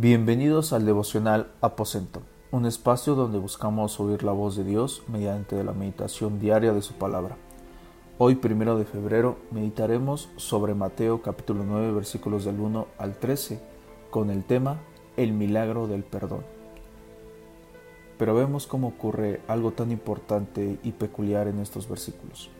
Bienvenidos 0.00 0.72
al 0.72 0.86
devocional 0.86 1.50
Aposento, 1.60 2.22
un 2.52 2.66
espacio 2.66 3.16
donde 3.16 3.40
buscamos 3.40 3.98
oír 3.98 4.22
la 4.22 4.30
voz 4.30 4.54
de 4.54 4.62
Dios 4.62 5.02
mediante 5.08 5.64
la 5.64 5.72
meditación 5.72 6.38
diaria 6.38 6.72
de 6.72 6.82
su 6.82 6.94
palabra. 6.94 7.36
Hoy, 8.16 8.36
primero 8.36 8.78
de 8.78 8.84
febrero, 8.84 9.38
meditaremos 9.50 10.28
sobre 10.36 10.76
Mateo 10.76 11.20
capítulo 11.20 11.64
9 11.64 11.90
versículos 11.90 12.44
del 12.44 12.60
1 12.60 12.86
al 12.96 13.16
13 13.16 13.60
con 14.10 14.30
el 14.30 14.44
tema 14.44 14.78
El 15.16 15.32
milagro 15.32 15.88
del 15.88 16.04
perdón. 16.04 16.44
Pero 18.18 18.36
vemos 18.36 18.68
cómo 18.68 18.86
ocurre 18.86 19.40
algo 19.48 19.72
tan 19.72 19.90
importante 19.90 20.78
y 20.84 20.92
peculiar 20.92 21.48
en 21.48 21.58
estos 21.58 21.88
versículos. 21.88 22.50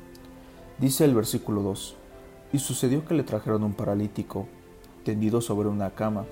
Dice 0.81 1.05
el 1.05 1.15
versículo 1.15 1.63
2, 1.63 1.95
y 2.53 2.59
sucedió 2.59 3.05
que 3.05 3.15
le 3.15 3.23
trajeron 3.23 3.63
un 3.63 3.75
paralítico 3.75 4.49
tendido 5.05 5.41
sobre 5.41 5.69
una 5.69 5.91
cama, 5.91 6.25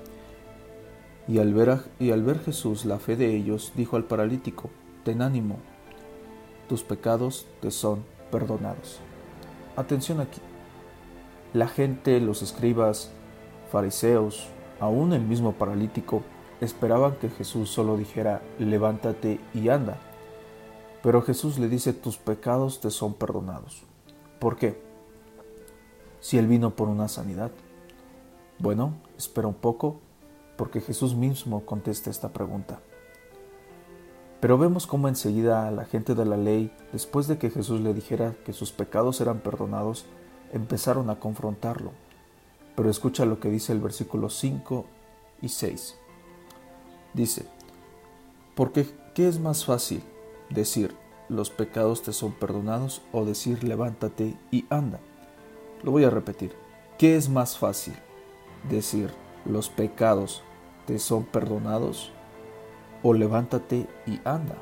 y 1.27 1.39
al, 1.39 1.53
ver 1.53 1.81
y 1.99 2.11
al 2.11 2.23
ver 2.23 2.39
Jesús 2.39 2.85
la 2.85 2.99
fe 2.99 3.15
de 3.15 3.35
ellos, 3.35 3.73
dijo 3.75 3.95
al 3.95 4.05
paralítico, 4.05 4.69
ten 5.03 5.21
ánimo, 5.21 5.57
tus 6.69 6.83
pecados 6.83 7.47
te 7.61 7.71
son 7.71 8.03
perdonados. 8.31 8.99
Atención 9.75 10.19
aquí. 10.21 10.41
La 11.53 11.67
gente, 11.67 12.19
los 12.19 12.41
escribas, 12.41 13.11
fariseos, 13.71 14.47
aún 14.79 15.13
el 15.13 15.21
mismo 15.21 15.53
paralítico, 15.53 16.23
esperaban 16.61 17.15
que 17.15 17.29
Jesús 17.29 17.69
solo 17.69 17.97
dijera, 17.97 18.41
levántate 18.59 19.39
y 19.53 19.69
anda. 19.69 19.97
Pero 21.03 21.21
Jesús 21.21 21.59
le 21.59 21.69
dice, 21.69 21.93
tus 21.93 22.17
pecados 22.17 22.81
te 22.81 22.89
son 22.89 23.13
perdonados. 23.13 23.83
¿Por 24.39 24.57
qué? 24.57 24.81
Si 26.19 26.37
él 26.37 26.47
vino 26.47 26.75
por 26.75 26.89
una 26.89 27.07
sanidad. 27.07 27.51
Bueno, 28.59 28.93
espera 29.17 29.47
un 29.47 29.53
poco, 29.53 29.99
porque 30.57 30.81
Jesús 30.81 31.15
mismo 31.15 31.65
contesta 31.65 32.09
esta 32.09 32.33
pregunta. 32.33 32.81
Pero 34.39 34.57
vemos 34.57 34.85
cómo 34.85 35.07
enseguida 35.07 35.69
la 35.71 35.85
gente 35.85 36.13
de 36.13 36.25
la 36.25 36.37
ley, 36.37 36.71
después 36.91 37.27
de 37.27 37.37
que 37.37 37.49
Jesús 37.49 37.81
le 37.81 37.93
dijera 37.93 38.35
que 38.45 38.53
sus 38.53 38.71
pecados 38.71 39.19
eran 39.21 39.39
perdonados, 39.39 40.05
empezaron 40.51 41.09
a 41.09 41.19
confrontarlo. 41.19 41.91
Pero 42.75 42.89
escucha 42.89 43.25
lo 43.25 43.39
que 43.39 43.49
dice 43.49 43.73
el 43.73 43.79
versículo 43.79 44.29
5 44.29 44.85
y 45.41 45.49
6. 45.49 45.97
Dice, 47.13 47.47
porque 48.55 48.87
¿qué 49.15 49.27
es 49.27 49.39
más 49.39 49.65
fácil? 49.65 50.03
Decir, 50.49 50.95
los 51.29 51.49
pecados 51.49 52.03
te 52.03 52.13
son 52.13 52.33
perdonados 52.33 53.01
o 53.11 53.25
decir, 53.25 53.63
levántate 53.63 54.37
y 54.51 54.65
anda. 54.69 54.99
Lo 55.83 55.91
voy 55.91 56.03
a 56.03 56.09
repetir. 56.09 56.55
¿Qué 56.97 57.15
es 57.15 57.27
más 57.27 57.57
fácil? 57.57 57.95
Decir, 58.69 59.11
los 59.47 59.69
pecados 59.69 60.43
te 60.85 60.99
son 60.99 61.23
perdonados 61.23 62.11
o 63.03 63.13
levántate 63.13 63.87
y 64.05 64.19
anda. 64.23 64.55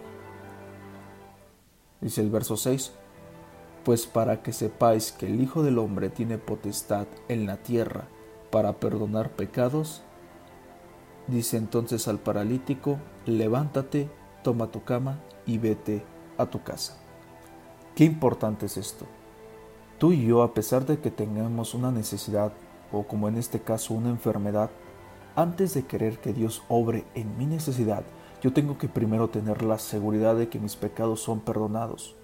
Dice 2.02 2.22
el 2.22 2.30
verso 2.30 2.58
6, 2.58 2.94
pues 3.83 4.06
para 4.08 4.41
que 4.41 4.52
sepáis 4.52 5.11
que 5.11 5.28
el 5.28 5.41
Hijo 5.41 5.63
del 5.63 5.78
Hombre 5.78 6.09
tiene 6.09 6.38
potestad 6.38 7.08
en 7.28 7.45
la 7.45 7.58
tierra 7.58 8.08
para 8.52 8.73
perdonar 8.73 9.31
pecados, 9.31 10.02
dice 11.28 11.58
entonces 11.58 12.08
al 12.08 12.19
paralítico, 12.19 12.97
levántate, 13.25 14.09
toma 14.44 14.72
tu 14.72 14.83
cama 14.83 15.19
y 15.45 15.58
vete 15.58 16.03
a 16.38 16.47
tu 16.47 16.63
casa. 16.63 16.97
Qué 17.95 18.03
importante 18.03 18.66
es 18.66 18.78
esto. 18.78 19.06
Tú 19.97 20.11
y 20.11 20.25
yo, 20.25 20.44
a 20.44 20.53
pesar 20.53 20.86
de 20.86 21.00
que 21.00 21.11
tengamos 21.11 21.73
una 21.73 21.91
necesidad, 21.91 22.52
o 22.91 23.03
como 23.03 23.28
en 23.28 23.38
este 23.38 23.59
caso 23.59 23.94
una 23.94 24.09
enfermedad, 24.09 24.69
antes 25.36 25.73
de 25.73 25.86
querer 25.86 26.19
que 26.19 26.33
Dios 26.33 26.64
obre 26.69 27.03
en 27.14 27.38
mi 27.38 27.45
necesidad, 27.45 28.03
yo 28.41 28.53
tengo 28.53 28.78
que 28.78 28.88
primero 28.88 29.30
tener 29.30 29.64
la 29.64 29.80
seguridad 29.80 30.36
de 30.36 30.50
que 30.50 30.59
mis 30.59 30.75
pecados 30.75 31.22
son 31.22 31.39
perdonados. 31.39 32.16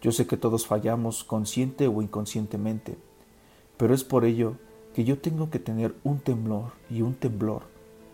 Yo 0.00 0.12
sé 0.12 0.26
que 0.26 0.36
todos 0.36 0.66
fallamos 0.66 1.24
consciente 1.24 1.86
o 1.86 2.02
inconscientemente, 2.02 2.96
pero 3.76 3.94
es 3.94 4.04
por 4.04 4.24
ello 4.24 4.56
que 4.94 5.04
yo 5.04 5.18
tengo 5.18 5.50
que 5.50 5.58
tener 5.58 5.94
un 6.04 6.18
temblor 6.18 6.72
y 6.88 7.02
un 7.02 7.14
temblor 7.14 7.62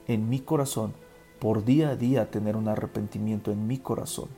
en 0.08 0.28
mi 0.28 0.40
corazón, 0.40 0.94
por 1.38 1.64
día 1.64 1.90
a 1.90 1.96
día 1.96 2.30
tener 2.30 2.56
un 2.56 2.68
arrepentimiento 2.68 3.52
en 3.52 3.66
mi 3.66 3.78
corazón. 3.78 4.28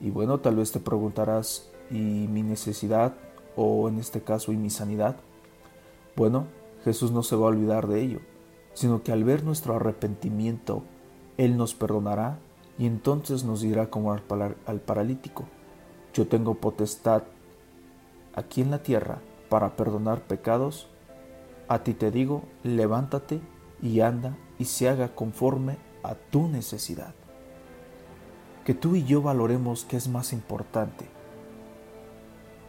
Y 0.00 0.10
bueno, 0.10 0.38
tal 0.38 0.56
vez 0.56 0.72
te 0.72 0.80
preguntarás, 0.80 1.70
¿y 1.90 1.94
mi 1.94 2.42
necesidad 2.42 3.14
o 3.56 3.88
en 3.88 3.98
este 3.98 4.22
caso 4.22 4.52
y 4.52 4.56
mi 4.56 4.70
sanidad? 4.70 5.16
Bueno, 6.16 6.46
Jesús 6.84 7.10
no 7.10 7.22
se 7.22 7.34
va 7.34 7.46
a 7.46 7.50
olvidar 7.50 7.88
de 7.88 8.00
ello, 8.00 8.20
sino 8.72 9.02
que 9.02 9.10
al 9.10 9.24
ver 9.24 9.42
nuestro 9.42 9.74
arrepentimiento, 9.74 10.84
Él 11.38 11.56
nos 11.56 11.74
perdonará 11.74 12.38
y 12.78 12.86
entonces 12.86 13.44
nos 13.44 13.60
dirá 13.62 13.90
como 13.90 14.12
al, 14.12 14.80
paralítico, 14.80 15.44
yo 16.12 16.28
tengo 16.28 16.54
potestad 16.54 17.24
aquí 18.34 18.60
en 18.60 18.70
la 18.70 18.82
tierra 18.82 19.18
para 19.48 19.76
perdonar 19.76 20.22
pecados, 20.22 20.88
a 21.68 21.80
ti 21.82 21.94
te 21.94 22.10
digo, 22.10 22.42
levántate 22.62 23.40
y 23.82 24.00
anda 24.00 24.36
y 24.58 24.66
se 24.66 24.88
haga 24.88 25.14
conforme 25.14 25.78
a 26.02 26.14
tu 26.14 26.48
necesidad. 26.48 27.14
Que 28.64 28.74
tú 28.74 28.94
y 28.94 29.04
yo 29.04 29.20
valoremos 29.20 29.84
qué 29.84 29.96
es 29.96 30.08
más 30.08 30.32
importante, 30.32 31.06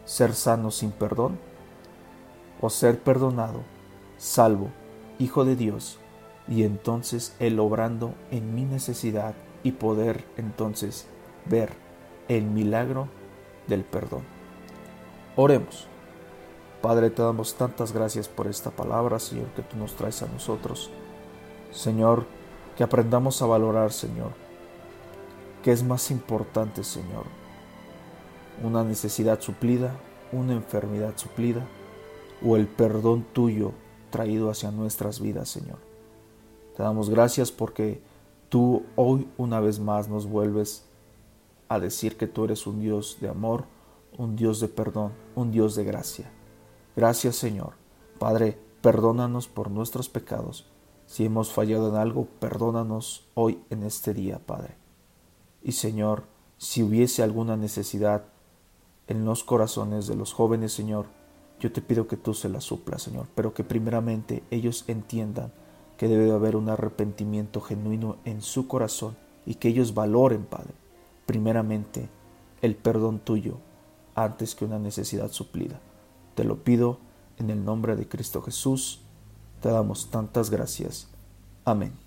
ser 0.06 0.34
sano 0.34 0.72
sin 0.72 0.92
perdón 0.92 1.38
ser 2.70 3.00
perdonado, 3.00 3.62
salvo, 4.18 4.70
hijo 5.20 5.46
de 5.46 5.56
Dios, 5.56 6.00
y 6.48 6.64
entonces 6.64 7.36
Él 7.40 7.60
obrando 7.60 8.14
en 8.32 8.54
mi 8.56 8.64
necesidad 8.64 9.34
y 9.64 9.72
poder 9.72 10.26
entonces 10.38 11.08
ver 11.46 11.74
el 12.28 12.46
milagro 12.46 13.08
del 13.68 13.84
perdón. 13.84 14.24
Oremos. 15.36 15.88
Padre, 16.82 17.10
te 17.10 17.24
damos 17.24 17.56
tantas 17.56 17.94
gracias 17.94 18.28
por 18.28 18.48
esta 18.48 18.70
palabra, 18.70 19.20
Señor, 19.20 19.48
que 19.56 19.64
tú 19.64 19.76
nos 19.78 19.96
traes 19.96 20.22
a 20.22 20.28
nosotros. 20.28 20.92
Señor, 21.72 22.26
que 22.78 22.84
aprendamos 22.84 23.42
a 23.42 23.48
valorar, 23.48 23.92
Señor, 23.92 24.34
¿Qué 25.66 25.72
es 25.72 25.82
más 25.82 26.12
importante, 26.12 26.84
Señor? 26.84 27.26
¿Una 28.62 28.84
necesidad 28.84 29.42
suplida, 29.42 29.96
una 30.32 30.54
enfermedad 30.54 31.14
suplida 31.16 31.66
o 32.44 32.56
el 32.56 32.68
perdón 32.68 33.26
tuyo 33.34 33.72
traído 34.10 34.50
hacia 34.50 34.72
nuestras 34.72 35.20
vidas, 35.20 35.50
Señor? 35.50 35.78
Te 36.76 36.84
damos 36.84 37.10
gracias 37.10 37.52
porque 37.52 38.02
tú 38.50 38.84
hoy 38.96 39.28
una 39.38 39.60
vez 39.60 39.80
más 39.80 40.10
nos 40.10 40.28
vuelves 40.28 40.86
a 41.70 41.80
decir 41.80 42.18
que 42.18 42.28
tú 42.28 42.46
eres 42.46 42.68
un 42.68 42.80
Dios 42.80 43.18
de 43.22 43.30
amor, 43.30 43.66
un 44.18 44.36
Dios 44.36 44.60
de 44.60 44.68
perdón, 44.68 45.14
un 45.36 45.52
Dios 45.52 45.76
de 45.76 45.84
gracia. 45.84 46.32
Gracias, 46.96 47.36
Señor. 47.36 47.74
Padre, 48.20 48.58
perdónanos 48.82 49.48
por 49.48 49.72
nuestros 49.72 50.10
pecados. 50.10 50.66
Si 51.08 51.26
hemos 51.26 51.52
fallado 51.52 51.90
en 51.90 51.96
algo, 51.96 52.28
perdónanos 52.40 53.28
hoy 53.34 53.60
en 53.70 53.84
este 53.84 54.14
día, 54.14 54.40
Padre. 54.46 54.76
Y 55.62 55.74
Señor, 55.74 56.24
si 56.58 56.84
hubiese 56.84 57.24
alguna 57.24 57.58
necesidad 57.58 58.26
en 59.08 59.26
los 59.26 59.44
corazones 59.44 60.08
de 60.08 60.16
los 60.16 60.34
jóvenes, 60.34 60.74
Señor, 60.74 61.08
yo 61.60 61.72
te 61.72 61.82
pido 61.82 62.08
que 62.08 62.18
tú 62.18 62.34
se 62.34 62.50
la 62.50 62.62
suplas, 62.62 63.02
Señor, 63.04 63.28
pero 63.36 63.54
que 63.54 63.64
primeramente 63.64 64.44
ellos 64.52 64.84
entiendan 64.88 65.52
que 65.98 66.08
debe 66.08 66.32
haber 66.32 66.56
un 66.56 66.70
arrepentimiento 66.70 67.62
genuino 67.62 68.18
en 68.26 68.42
su 68.42 68.68
corazón 68.68 69.16
y 69.46 69.56
que 69.56 69.70
ellos 69.70 69.94
valoren, 69.94 70.44
Padre, 70.46 70.74
primeramente 71.26 72.10
el 72.62 72.76
perdón 72.76 73.20
tuyo 73.20 73.58
antes 74.16 74.56
que 74.56 74.66
una 74.66 74.80
necesidad 74.80 75.32
suplida. 75.32 75.80
Te 76.36 76.44
lo 76.44 76.64
pido 76.64 77.00
en 77.38 77.50
el 77.50 77.64
nombre 77.64 77.96
de 77.96 78.08
Cristo 78.08 78.42
Jesús. 78.42 79.02
Te 79.62 79.70
damos 79.70 80.10
tantas 80.10 80.50
gracias. 80.50 81.08
Amén. 81.64 82.05